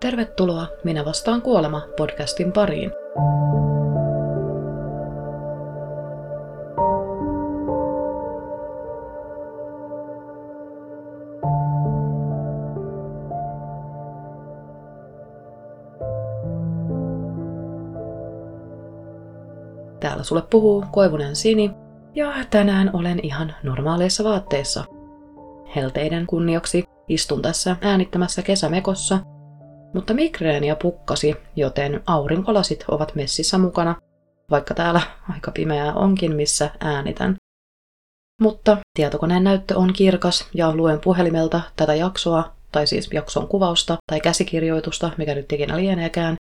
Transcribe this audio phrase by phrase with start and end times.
[0.00, 2.90] Tervetuloa Minä vastaan kuolema podcastin pariin.
[20.00, 21.70] Täällä sulle puhuu Koivunen Sini,
[22.14, 24.84] ja tänään olen ihan normaaleissa vaatteissa.
[25.76, 29.18] Helteiden kunniaksi istun tässä äänittämässä kesämekossa,
[29.94, 33.96] mutta migreeniä pukkasi, joten aurinkolasit ovat messissä mukana,
[34.50, 37.36] vaikka täällä aika pimeää onkin, missä äänitän.
[38.40, 44.20] Mutta tietokoneen näyttö on kirkas ja luen puhelimelta tätä jaksoa, tai siis jakson kuvausta tai
[44.20, 46.36] käsikirjoitusta, mikä nyt ikinä lieneekään,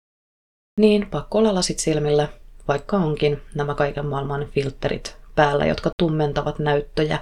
[0.79, 2.27] niin pakko olla lasit silmillä,
[2.67, 7.19] vaikka onkin nämä kaiken maailman filterit päällä, jotka tummentavat näyttöjä.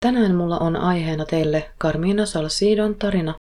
[0.00, 3.34] Tänään mulla on aiheena teille Carmina Salsidon tarina,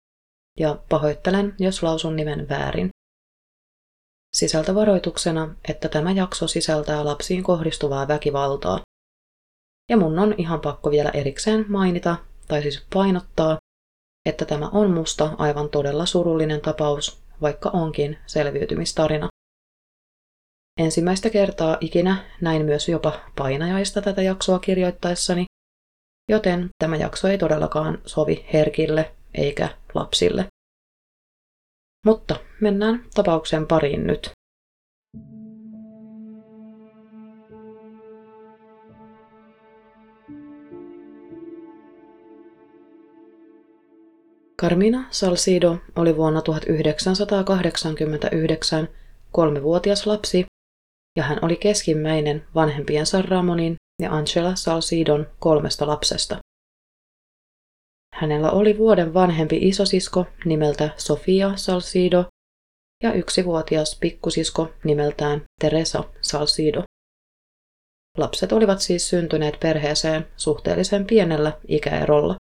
[0.61, 2.89] ja pahoittelen, jos lausun nimen väärin.
[4.37, 8.81] Sisältövaroituksena, että tämä jakso sisältää lapsiin kohdistuvaa väkivaltaa.
[9.91, 12.17] Ja mun on ihan pakko vielä erikseen mainita,
[12.49, 13.59] tai siis painottaa,
[14.29, 19.29] että tämä on musta aivan todella surullinen tapaus, vaikka onkin selviytymistarina.
[20.81, 25.45] Ensimmäistä kertaa ikinä näin myös jopa painajaista tätä jaksoa kirjoittaessani,
[26.29, 30.47] joten tämä jakso ei todellakaan sovi herkille eikä lapsille.
[32.07, 34.31] Mutta mennään tapauksen pariin nyt.
[44.63, 48.89] Carmina Salcido oli vuonna 1989
[49.33, 50.45] kolmevuotias lapsi,
[51.17, 56.39] ja hän oli keskimmäinen vanhempiensa Ramonin ja Angela Salcidon kolmesta lapsesta.
[58.15, 62.25] Hänellä oli vuoden vanhempi isosisko nimeltä Sofia Salcido
[63.03, 66.83] ja yksivuotias pikkusisko nimeltään Teresa Salcido.
[68.19, 72.37] Lapset olivat siis syntyneet perheeseen suhteellisen pienellä ikäerolla.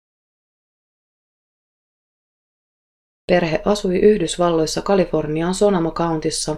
[3.31, 6.57] Perhe asui Yhdysvalloissa Kalifornian Sonoma Countissa,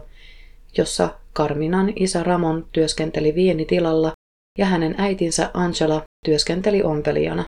[0.78, 4.12] jossa Carminan isä Ramon työskenteli vienitilalla
[4.58, 7.44] ja hänen äitinsä Angela työskenteli ompelijana.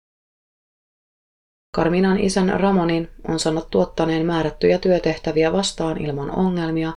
[1.76, 6.92] Carminan isän Ramonin on sanottu ottaneen määrättyjä työtehtäviä vastaan ilman ongelmia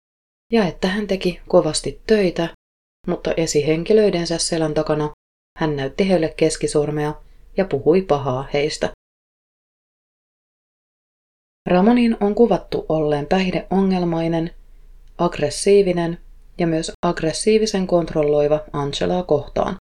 [0.53, 2.49] ja että hän teki kovasti töitä,
[3.07, 5.11] mutta esihenkilöidensä selän takana
[5.59, 7.15] hän näytti heille keskisormea
[7.57, 8.91] ja puhui pahaa heistä.
[11.69, 14.55] Ramonin on kuvattu olleen päihdeongelmainen,
[15.19, 16.19] aggressiivinen
[16.59, 19.77] ja myös aggressiivisen kontrolloiva Angelaa kohtaan.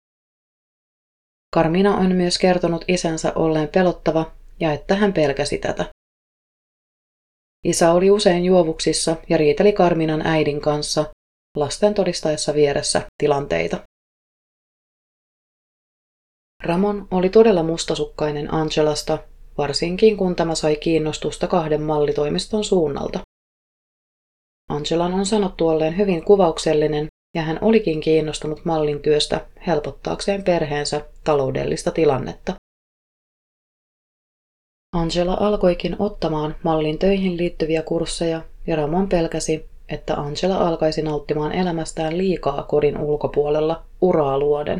[1.56, 5.86] Carmina on myös kertonut isänsä olleen pelottava ja että hän pelkäsi tätä.
[7.66, 11.06] Isä oli usein juovuksissa ja riiteli Karminan äidin kanssa
[11.58, 13.80] lasten todistaessa vieressä tilanteita.
[16.64, 19.18] Ramon oli todella mustasukkainen Angelasta,
[19.58, 23.20] varsinkin kun tämä sai kiinnostusta kahden mallitoimiston suunnalta.
[24.70, 31.92] Angelan on sanottu olleen hyvin kuvauksellinen ja hän olikin kiinnostunut mallin työstä helpottaakseen perheensä taloudellista
[31.92, 32.54] tilannetta.
[34.94, 42.18] Angela alkoikin ottamaan mallin töihin liittyviä kursseja ja Ramon pelkäsi, että Angela alkaisi nauttimaan elämästään
[42.18, 44.80] liikaa kodin ulkopuolella uraa luoden.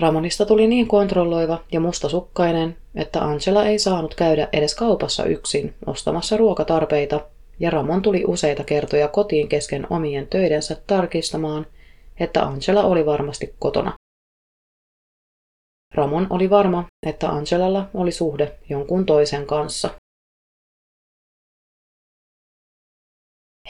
[0.00, 6.36] Ramonista tuli niin kontrolloiva ja mustasukkainen, että Angela ei saanut käydä edes kaupassa yksin ostamassa
[6.36, 7.20] ruokatarpeita,
[7.60, 11.66] ja Ramon tuli useita kertoja kotiin kesken omien töidensä tarkistamaan,
[12.20, 13.99] että Angela oli varmasti kotona.
[16.00, 19.90] Ramon oli varma, että Angelalla oli suhde jonkun toisen kanssa.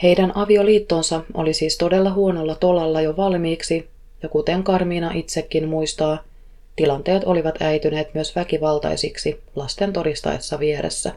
[0.03, 3.89] Heidän avioliittonsa oli siis todella huonolla tolalla jo valmiiksi,
[4.23, 6.23] ja kuten Karmiina itsekin muistaa,
[6.75, 11.13] tilanteet olivat äityneet myös väkivaltaisiksi lasten todistaessa vieressä.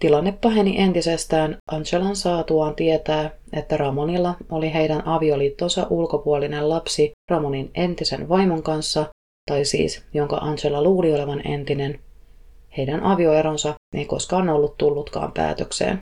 [0.00, 8.28] Tilanne paheni entisestään Angelan saatuaan tietää, että Ramonilla oli heidän avioliittonsa ulkopuolinen lapsi Ramonin entisen
[8.28, 9.06] vaimon kanssa,
[9.50, 12.00] tai siis jonka Angela luuli olevan entinen.
[12.76, 15.98] Heidän avioeronsa ei koskaan ollut tullutkaan päätökseen.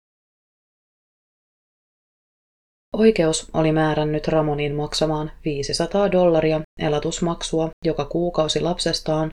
[2.93, 9.29] Oikeus oli määrännyt Ramonin maksamaan 500 dollaria elatusmaksua joka kuukausi lapsestaan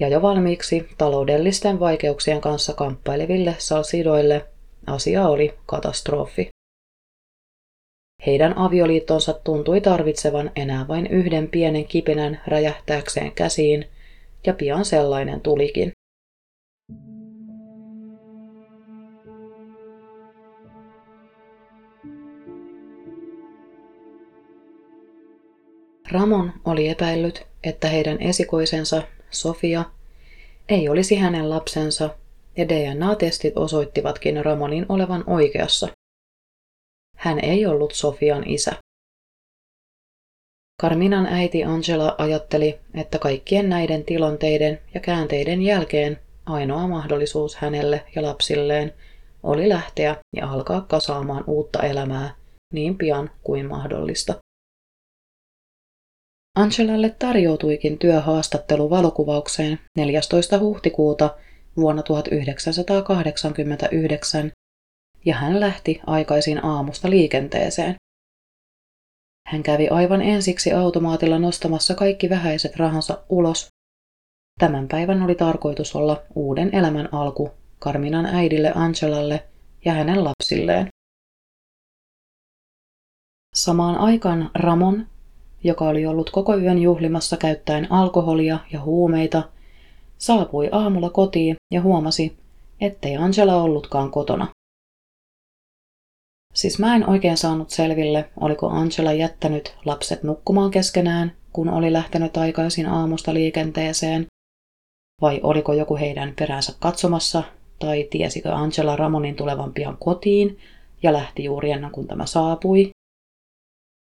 [0.00, 4.46] ja jo valmiiksi taloudellisten vaikeuksien kanssa kamppaileville salsidoille
[4.86, 6.48] asia oli katastrofi.
[8.26, 13.86] Heidän avioliittonsa tuntui tarvitsevan enää vain yhden pienen kipinän räjähtääkseen käsiin,
[14.46, 15.92] ja pian sellainen tulikin.
[26.12, 29.84] Ramon oli epäillyt, että heidän esikoisensa Sofia,
[30.68, 32.10] ei olisi hänen lapsensa,
[32.56, 35.88] ja DNA-testit osoittivatkin Ramonin olevan oikeassa.
[37.16, 38.72] Hän ei ollut Sofian isä.
[40.82, 48.22] Carminan äiti Angela ajatteli, että kaikkien näiden tilanteiden ja käänteiden jälkeen ainoa mahdollisuus hänelle ja
[48.22, 48.94] lapsilleen
[49.42, 52.34] oli lähteä ja alkaa kasaamaan uutta elämää
[52.74, 54.34] niin pian kuin mahdollista.
[56.60, 60.58] Angelalle tarjoutuikin työhaastattelu valokuvaukseen 14.
[60.58, 61.36] huhtikuuta
[61.76, 64.52] vuonna 1989
[65.26, 67.94] ja hän lähti aikaisin aamusta liikenteeseen.
[69.48, 73.68] Hän kävi aivan ensiksi automaatilla nostamassa kaikki vähäiset rahansa ulos.
[74.58, 79.48] Tämän päivän oli tarkoitus olla uuden elämän alku Karminan äidille Angelalle
[79.84, 80.88] ja hänen lapsilleen.
[83.54, 85.06] Samaan aikaan Ramon,
[85.64, 89.42] joka oli ollut koko yön juhlimassa käyttäen alkoholia ja huumeita,
[90.18, 92.36] saapui aamulla kotiin ja huomasi,
[92.80, 94.46] ettei Angela ollutkaan kotona.
[96.54, 102.36] Siis mä en oikein saanut selville, oliko Angela jättänyt lapset nukkumaan keskenään, kun oli lähtenyt
[102.36, 104.26] aikaisin aamusta liikenteeseen,
[105.20, 107.42] vai oliko joku heidän peränsä katsomassa,
[107.78, 110.58] tai tiesikö Angela Ramonin tulevan pian kotiin
[111.02, 112.90] ja lähti juuri ennen kuin tämä saapui.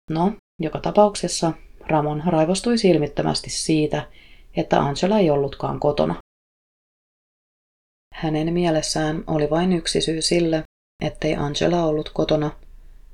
[0.10, 1.52] No, joka tapauksessa
[1.88, 4.08] Ramon raivostui silmittömästi siitä,
[4.58, 6.16] että Angela ei ollutkaan kotona.
[8.14, 10.64] Hänen mielessään oli vain yksi syy sille,
[11.06, 12.52] ettei Angela ollut kotona,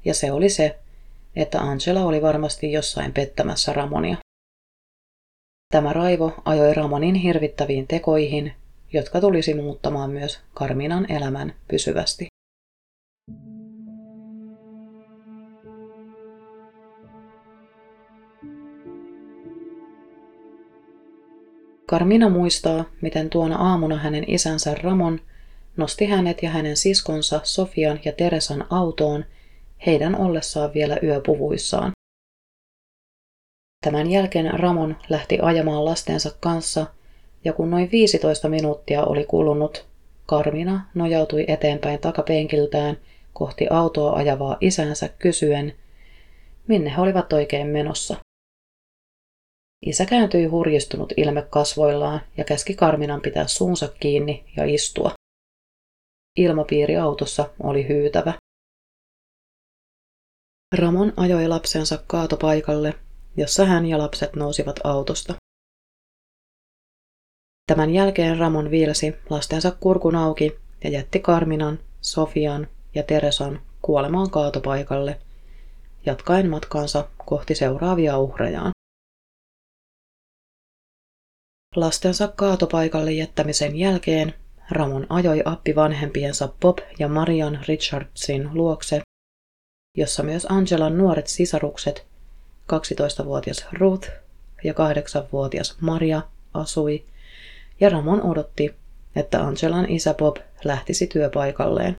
[0.06, 0.80] ja se oli se,
[1.36, 4.18] että Angela oli varmasti jossain pettämässä Ramonia.
[5.74, 8.54] Tämä raivo ajoi Ramonin hirvittäviin tekoihin,
[8.94, 12.28] jotka tulisi muuttamaan myös Karminan elämän pysyvästi.
[21.90, 25.22] Karmina muistaa, miten tuona aamuna hänen isänsä Ramon
[25.78, 29.26] nosti hänet ja hänen siskonsa Sofian ja Teresan autoon
[29.86, 31.92] heidän ollessaan vielä yöpuvuissaan.
[33.86, 36.86] Tämän jälkeen Ramon lähti ajamaan lastensa kanssa,
[37.46, 39.86] ja kun noin 15 minuuttia oli kulunut,
[40.26, 42.98] Karmina nojautui eteenpäin takapenkiltään
[43.34, 45.74] kohti autoa ajavaa isänsä kysyen,
[46.68, 48.27] minne he olivat oikein menossa.
[49.86, 55.12] Isä kääntyi hurjistunut ilme kasvoillaan ja käski Karminan pitää suunsa kiinni ja istua.
[56.38, 58.34] Ilmapiiri autossa oli hyytävä.
[60.78, 62.94] Ramon ajoi lapsensa kaatopaikalle,
[63.38, 65.36] jossa hän ja lapset nousivat autosta.
[67.68, 75.20] Tämän jälkeen Ramon viilsi lastensa kurkun auki ja jätti Karminan, Sofian ja Teresan kuolemaan kaatopaikalle,
[76.06, 78.77] jatkaen matkaansa kohti seuraavia uhrejaan.
[81.78, 84.34] Lastensa kaatopaikalle jättämisen jälkeen
[84.72, 89.02] Ramon ajoi appi vanhempiensa Bob ja Marian Richardsin luokse,
[89.98, 92.08] jossa myös Angelan nuoret sisarukset,
[92.74, 94.10] 12-vuotias Ruth
[94.64, 96.22] ja 8-vuotias Maria,
[96.54, 97.06] asui,
[97.80, 98.76] ja Ramon odotti,
[99.16, 101.96] että Angelan isä Bob lähtisi työpaikalleen.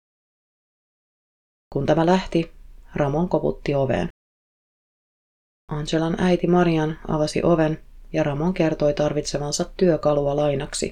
[1.73, 2.51] Kun tämä lähti,
[2.95, 4.07] Ramon koputti oveen.
[5.71, 10.89] Angelan äiti Marian avasi oven ja Ramon kertoi tarvitsevansa työkalua lainaksi.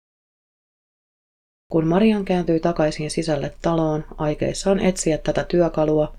[1.72, 6.16] Kun Marian kääntyi takaisin sisälle taloon aikeissaan etsiä tätä työkalua,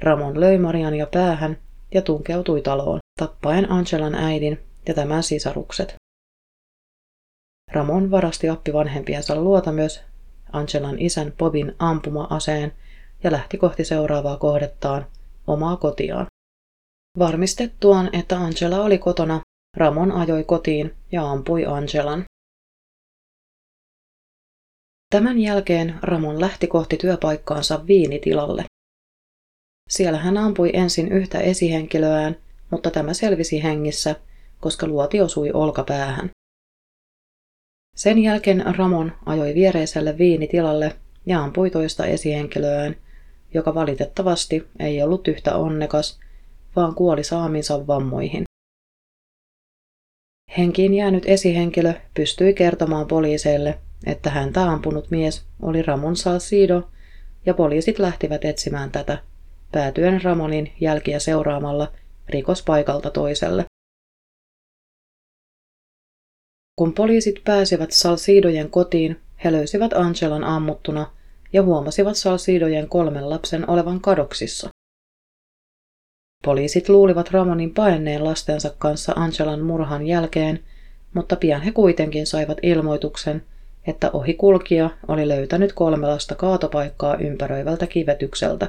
[0.00, 1.58] Ramon löi Mariania päähän
[1.94, 5.94] ja tunkeutui taloon, tappaen Angelan äidin ja tämän sisarukset.
[7.72, 10.02] Ramon varasti appivanhempiensa luota myös
[10.52, 12.72] Angelan isän Bobin ampuma-aseen
[13.24, 15.06] ja lähti kohti seuraavaa kohdettaan,
[15.46, 16.26] omaa kotiaan.
[17.18, 19.40] Varmistettuaan, että Angela oli kotona,
[19.76, 22.24] Ramon ajoi kotiin ja ampui Angelan.
[25.10, 28.64] Tämän jälkeen Ramon lähti kohti työpaikkaansa viinitilalle.
[29.88, 32.36] Siellä hän ampui ensin yhtä esihenkilöään,
[32.70, 34.16] mutta tämä selvisi hengissä,
[34.60, 36.30] koska luoti osui olkapäähän.
[37.96, 40.96] Sen jälkeen Ramon ajoi viereiselle viinitilalle
[41.26, 42.96] ja ampui toista esihenkilöään,
[43.54, 46.20] joka valitettavasti ei ollut yhtä onnekas,
[46.76, 48.49] vaan kuoli saaminsa vammoihin.
[50.58, 56.88] Henkiin jäänyt esihenkilö pystyi kertomaan poliiseille, että häntä ampunut mies oli Ramon Salcido,
[57.46, 59.18] ja poliisit lähtivät etsimään tätä,
[59.72, 61.92] päätyen Ramonin jälkiä seuraamalla
[62.28, 63.64] rikospaikalta toiselle.
[66.76, 71.12] Kun poliisit pääsivät Salcidojen kotiin, he löysivät Angelan ammuttuna
[71.52, 74.68] ja huomasivat Salcidojen kolmen lapsen olevan kadoksissa.
[76.44, 80.64] Poliisit luulivat Ramonin paenneen lastensa kanssa Angelan murhan jälkeen,
[81.14, 83.42] mutta pian he kuitenkin saivat ilmoituksen,
[83.86, 88.66] että ohikulkija oli löytänyt kolme lasta kaatopaikkaa ympäröivältä kivetykseltä.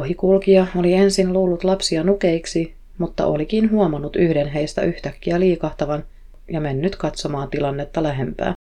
[0.00, 6.04] Ohikulkija oli ensin luullut lapsia nukeiksi, mutta olikin huomannut yhden heistä yhtäkkiä liikahtavan
[6.52, 8.54] ja mennyt katsomaan tilannetta lähempää.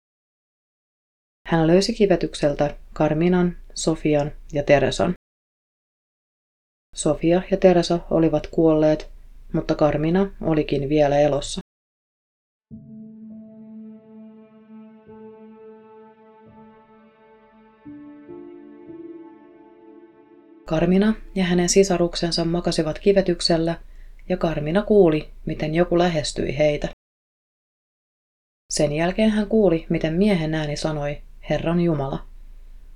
[1.48, 5.14] Hän löysi kivetykseltä Carminan, Sofian ja Teresan.
[6.94, 9.10] Sofia ja Teresa olivat kuolleet,
[9.54, 11.62] mutta Carmina olikin vielä elossa.
[20.66, 23.76] Karmina ja hänen sisaruksensa makasivat kivetyksellä,
[24.30, 26.90] ja Karmina kuuli, miten joku lähestyi heitä.
[28.74, 32.26] Sen jälkeen hän kuuli, miten miehen ääni sanoi, Herran Jumala,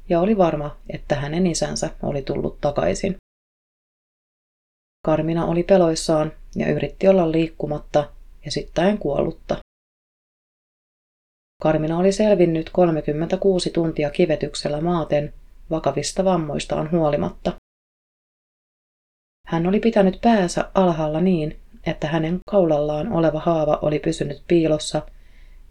[0.10, 3.16] ja oli varma, että hänen isänsä oli tullut takaisin.
[5.08, 8.10] Karmina oli peloissaan ja yritti olla liikkumatta
[8.46, 9.58] ja sitten kuollutta.
[11.64, 15.34] Karmina oli selvinnyt 36 tuntia kivetyksellä maaten
[15.70, 17.54] vakavista vammoistaan huolimatta.
[19.48, 25.02] Hän oli pitänyt päänsä alhaalla niin, että hänen kaulallaan oleva haava oli pysynyt piilossa,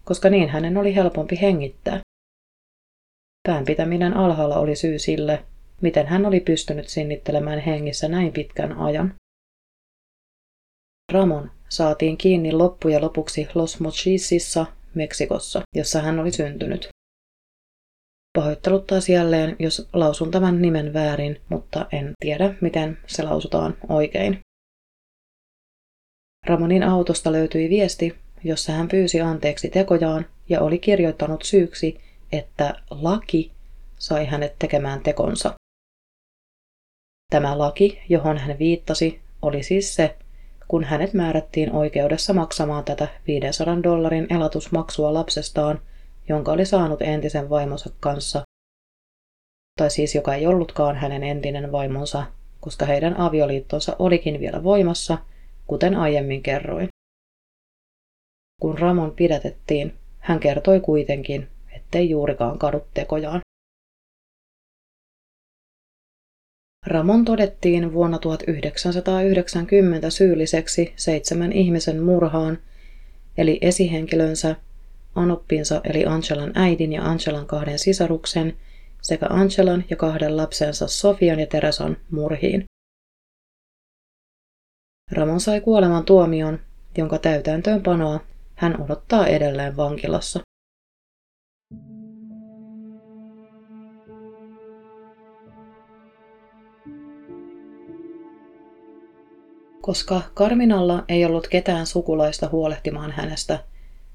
[0.05, 2.01] koska niin hänen oli helpompi hengittää.
[3.49, 5.45] Pään pitäminen alhaalla oli syy sille,
[5.81, 9.15] miten hän oli pystynyt sinnittelemään hengissä näin pitkän ajan.
[11.13, 16.89] Ramon saatiin kiinni loppujen lopuksi Los Mochisissa, Meksikossa, jossa hän oli syntynyt.
[18.39, 24.39] Pahoittelut taas jälleen, jos lausun tämän nimen väärin, mutta en tiedä, miten se lausutaan oikein.
[26.47, 32.01] Ramonin autosta löytyi viesti, jossa hän pyysi anteeksi tekojaan ja oli kirjoittanut syyksi,
[32.33, 33.53] että laki
[33.99, 35.55] sai hänet tekemään tekonsa.
[37.31, 40.17] Tämä laki, johon hän viittasi, oli siis se,
[40.69, 45.81] kun hänet määrättiin oikeudessa maksamaan tätä 500 dollarin elatusmaksua lapsestaan,
[46.29, 48.43] jonka oli saanut entisen vaimonsa kanssa,
[49.79, 52.25] tai siis joka ei ollutkaan hänen entinen vaimonsa,
[52.61, 55.19] koska heidän avioliittonsa olikin vielä voimassa,
[55.67, 56.89] kuten aiemmin kerroin.
[58.61, 63.41] Kun Ramon pidätettiin, hän kertoi kuitenkin, ettei juurikaan kadu tekojaan.
[66.87, 72.59] Ramon todettiin vuonna 1990 syylliseksi seitsemän ihmisen murhaan,
[73.39, 74.57] eli esihenkilönsä,
[75.15, 78.57] Anoppinsa eli Angelan äidin ja Angelan kahden sisaruksen
[79.03, 82.65] sekä Angelan ja kahden lapsensa Sofian ja Teresan murhiin.
[85.13, 86.61] Ramon sai kuoleman tuomion,
[86.99, 88.21] jonka täytäntöönpanoa
[88.55, 90.41] hän odottaa edelleen vankilassa.
[99.87, 103.59] Koska Karminalla ei ollut ketään sukulaista huolehtimaan hänestä,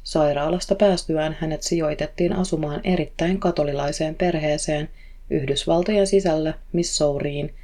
[0.04, 4.90] sairaalasta päästyään hänet sijoitettiin asumaan erittäin katolilaiseen perheeseen
[5.30, 7.56] Yhdysvaltojen sisällä Missouriin,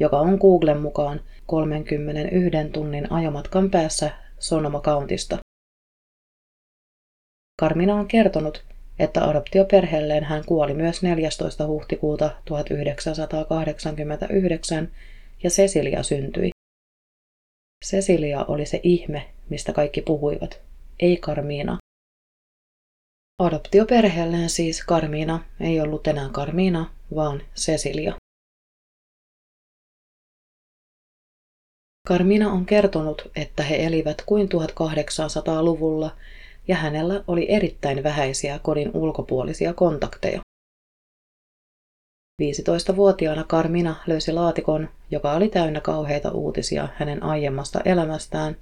[0.00, 5.38] joka on Googlen mukaan 31 tunnin ajomatkan päässä Sonoma Countista.
[7.60, 8.64] Karmina on kertonut,
[8.98, 11.66] että adoptioperheelleen hän kuoli myös 14.
[11.66, 14.88] huhtikuuta 1989
[15.42, 16.53] ja Cecilia syntyi.
[17.84, 20.60] Cecilia oli se ihme, mistä kaikki puhuivat,
[21.00, 21.78] ei Karmiina.
[23.38, 28.14] Adoptioperheelleen siis Karmiina ei ollut enää Karmiina, vaan Cecilia.
[32.08, 36.16] Karmina on kertonut, että he elivät kuin 1800-luvulla
[36.68, 40.43] ja hänellä oli erittäin vähäisiä kodin ulkopuolisia kontakteja.
[42.42, 48.56] 15-vuotiaana Carmina löysi laatikon, joka oli täynnä kauheita uutisia hänen aiemmasta elämästään,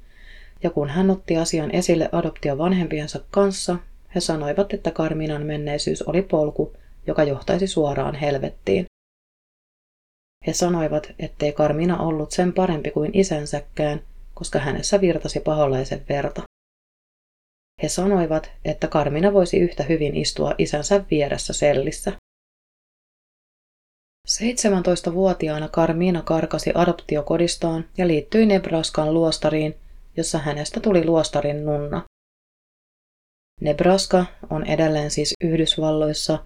[0.62, 3.76] ja kun hän otti asian esille adoptiovanhempiensa kanssa,
[4.14, 6.72] he sanoivat, että Carminan menneisyys oli polku,
[7.06, 8.84] joka johtaisi suoraan helvettiin.
[10.46, 14.00] He sanoivat, ettei Carmina ollut sen parempi kuin isänsäkään,
[14.34, 16.42] koska hänessä virtasi paholaisen verta.
[17.82, 22.12] He sanoivat, että Carmina voisi yhtä hyvin istua isänsä vieressä sellissä.
[24.40, 29.74] 17-vuotiaana Carmina karkasi adoptiokodistaan ja liittyi Nebraskan luostariin,
[30.16, 32.02] jossa hänestä tuli luostarin nunna.
[33.60, 36.38] Nebraska on edelleen siis Yhdysvalloissa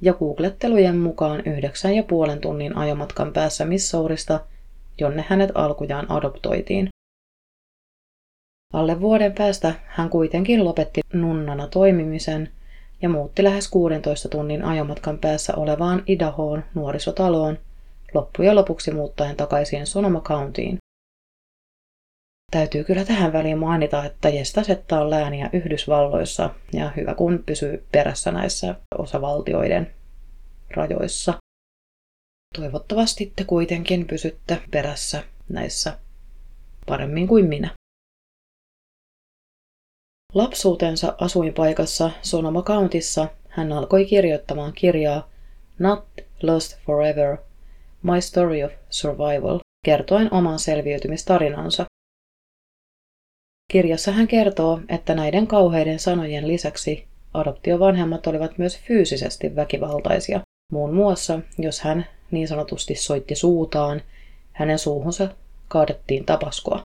[0.00, 4.40] ja googlettelujen mukaan yhdeksän ja puolen tunnin ajomatkan päässä Missourista,
[5.00, 6.88] jonne hänet alkujaan adoptoitiin.
[8.72, 12.48] Alle vuoden päästä hän kuitenkin lopetti nunnana toimimisen–
[13.02, 17.58] ja muutti lähes 16 tunnin ajomatkan päässä olevaan Idahoon nuorisotaloon,
[18.14, 20.78] loppujen lopuksi muuttaen takaisin Sonoma Countiin.
[22.50, 28.30] Täytyy kyllä tähän väliin mainita, että Jestasetta on lääniä Yhdysvalloissa ja hyvä kun pysyy perässä
[28.30, 29.94] näissä osavaltioiden
[30.70, 31.34] rajoissa.
[32.54, 35.98] Toivottavasti te kuitenkin pysytte perässä näissä
[36.86, 37.70] paremmin kuin minä.
[40.34, 45.28] Lapsuutensa asuinpaikassa Sonoma Countissa hän alkoi kirjoittamaan kirjaa
[45.78, 46.04] Not
[46.42, 47.36] Lost Forever,
[48.02, 51.84] My Story of Survival, kertoen oman selviytymistarinansa.
[53.72, 60.40] Kirjassa hän kertoo, että näiden kauheiden sanojen lisäksi adoptiovanhemmat olivat myös fyysisesti väkivaltaisia.
[60.72, 64.02] Muun muassa, jos hän niin sanotusti soitti suutaan,
[64.52, 65.28] hänen suuhunsa
[65.68, 66.80] kaadettiin tapaskoa.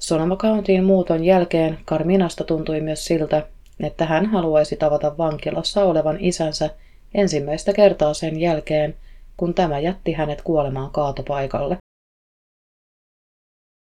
[0.00, 3.48] Sonoma Countiin muuton jälkeen Carminasta tuntui myös siltä,
[3.80, 6.70] että hän haluaisi tavata vankilassa olevan isänsä
[7.14, 8.96] ensimmäistä kertaa sen jälkeen,
[9.36, 11.76] kun tämä jätti hänet kuolemaan kaatopaikalle.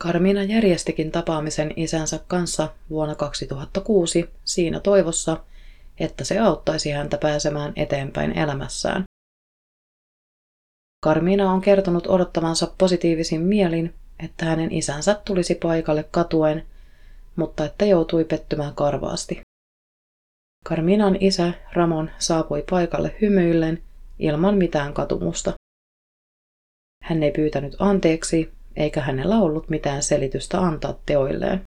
[0.04, 5.44] Carmina järjestikin tapaamisen isänsä kanssa vuonna 2006 siinä toivossa,
[6.00, 9.04] että se auttaisi häntä pääsemään eteenpäin elämässään.
[11.04, 16.66] Carmina on kertonut odottavansa positiivisin mielin, että hänen isänsä tulisi paikalle katuen,
[17.36, 19.40] mutta että joutui pettymään karvaasti.
[20.68, 23.82] Carminan isä Ramon saapui paikalle hymyillen
[24.18, 25.52] ilman mitään katumusta.
[27.02, 31.62] Hän ei pyytänyt anteeksi, eikä hänellä ollut mitään selitystä antaa teoilleen.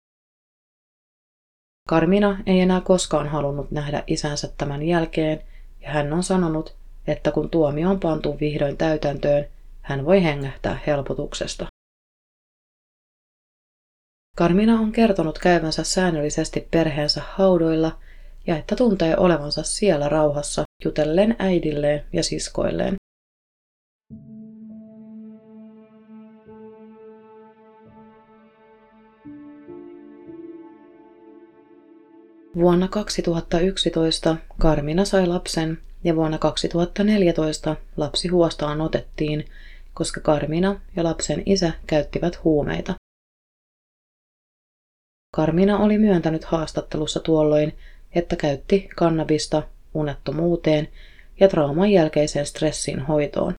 [1.89, 5.43] Carmina ei enää koskaan halunnut nähdä isänsä tämän jälkeen,
[5.81, 6.75] ja hän on sanonut,
[7.07, 9.45] että kun tuomio on pantu vihdoin täytäntöön,
[9.81, 11.73] hän voi hengähtää helpotuksesta.
[14.38, 18.00] Carmina on kertonut käyvänsä säännöllisesti perheensä haudoilla
[18.48, 22.96] ja että tuntee olevansa siellä rauhassa jutellen äidilleen ja siskoilleen.
[32.55, 39.46] Vuonna 2011 Karmina sai lapsen ja vuonna 2014 lapsi huostaan otettiin,
[39.94, 43.02] koska Karmina ja lapsen isä käyttivät huumeita.
[45.35, 47.77] Karmina oli myöntänyt haastattelussa tuolloin,
[48.15, 50.87] että käytti kannabista unettomuuteen
[51.39, 53.53] ja trauman jälkeiseen stressin hoitoon.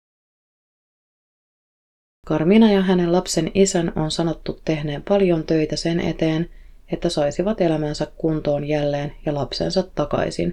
[2.26, 6.50] Karmina ja hänen lapsen isän on sanottu tehneen paljon töitä sen eteen,
[6.92, 10.50] että saisivat elämänsä kuntoon jälleen ja lapsensa takaisin.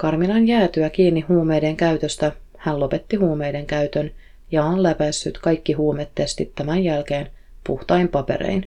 [0.00, 4.10] Karminan jäätyä kiinni huumeiden käytöstä hän lopetti huumeiden käytön
[4.50, 7.30] ja on läpäissyt kaikki huumetestit tämän jälkeen
[7.66, 8.67] puhtain paperein.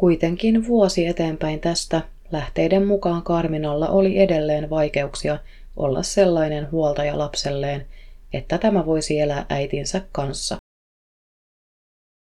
[0.00, 5.38] Kuitenkin vuosi eteenpäin tästä lähteiden mukaan Karminalla oli edelleen vaikeuksia
[5.76, 7.86] olla sellainen huoltaja lapselleen,
[8.32, 10.56] että tämä voisi elää äitinsä kanssa.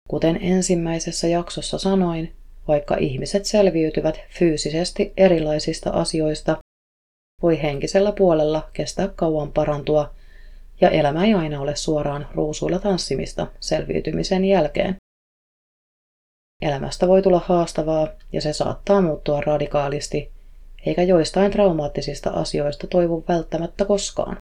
[0.09, 2.35] Kuten ensimmäisessä jaksossa sanoin,
[2.67, 6.57] vaikka ihmiset selviytyvät fyysisesti erilaisista asioista,
[7.41, 10.15] voi henkisellä puolella kestää kauan parantua,
[10.81, 14.95] ja elämä ei aina ole suoraan ruusuilla tanssimista selviytymisen jälkeen.
[16.61, 20.31] Elämästä voi tulla haastavaa ja se saattaa muuttua radikaalisti,
[20.85, 24.37] eikä joistain traumaattisista asioista toivu välttämättä koskaan.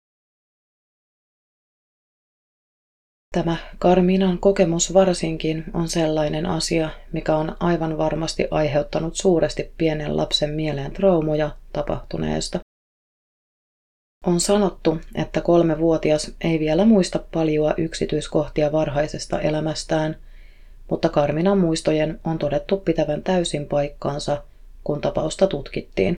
[3.33, 10.49] Tämä Karminan kokemus varsinkin on sellainen asia, mikä on aivan varmasti aiheuttanut suuresti pienen lapsen
[10.49, 12.59] mieleen traumoja tapahtuneesta.
[14.25, 20.15] On sanottu, että kolmevuotias ei vielä muista paljoa yksityiskohtia varhaisesta elämästään–
[20.89, 24.43] mutta Karminan muistojen on todettu pitävän täysin paikkaansa,
[24.83, 26.15] kun tapausta tutkittiin.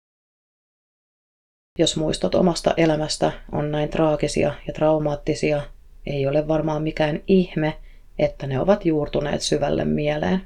[1.80, 5.62] Jos muistot omasta elämästä on näin traagisia ja traumaattisia,
[6.06, 7.78] ei ole varmaan mikään ihme,
[8.20, 10.42] että ne ovat juurtuneet syvälle mieleen.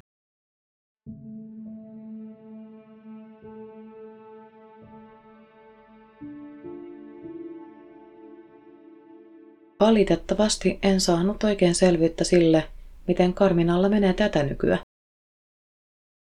[9.79, 12.63] Valitettavasti en saanut oikein selvyyttä sille,
[13.07, 14.77] miten Karminalla menee tätä nykyä.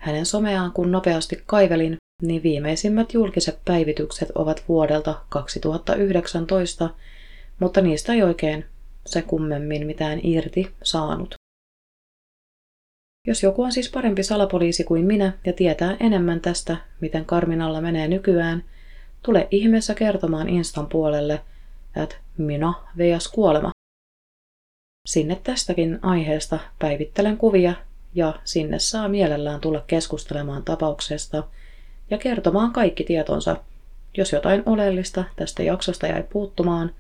[0.03, 6.91] Hänen someaan kun nopeasti kaivelin, niin viimeisimmät julkiset päivitykset ovat vuodelta 2019,
[7.61, 8.65] mutta niistä ei oikein
[9.07, 11.35] se kummemmin mitään irti saanut.
[13.27, 18.09] Jos joku on siis parempi salapoliisi kuin minä ja tietää enemmän tästä, miten Karminalla menee
[18.09, 18.65] nykyään,
[19.23, 21.41] tule ihmeessä kertomaan Instan puolelle,
[22.03, 23.29] että minä vs.
[23.29, 23.71] kuolema.
[25.07, 27.75] Sinne tästäkin aiheesta päivittelen kuvia
[28.15, 31.45] ja sinne saa mielellään tulla keskustelemaan tapauksesta
[32.11, 33.57] ja kertomaan kaikki tietonsa.
[34.17, 36.95] Jos jotain oleellista tästä jaksosta jäi puuttumaan,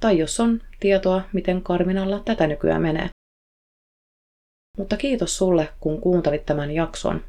[0.00, 3.08] tai jos on tietoa, miten Karminalla tätä nykyään menee.
[4.78, 7.24] Mutta kiitos sulle, kun kuuntelit tämän jakson.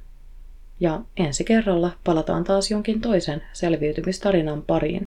[0.80, 5.04] Ja ensi kerralla palataan taas jonkin toisen selviytymistarinan pariin.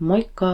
[0.00, 0.46] Moikka!